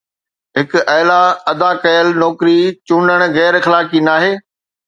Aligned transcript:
هڪ 0.57 0.71
اعلي 0.93 1.21
ادا 1.51 1.69
ڪيل 1.83 2.05
نوڪري 2.21 2.57
چونڊڻ 2.87 3.21
غير 3.37 3.53
اخلاقي 3.61 4.07
ناهي 4.09 4.35